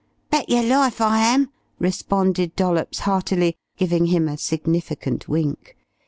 "Bet 0.31 0.49
yer 0.49 0.63
life 0.63 0.99
I 0.99 1.19
am!" 1.19 1.51
responded 1.77 2.55
Dollops 2.55 3.01
heartily, 3.01 3.55
giving 3.77 4.07
him 4.07 4.27
a 4.27 4.35
significant 4.35 5.27
wink. 5.29 5.77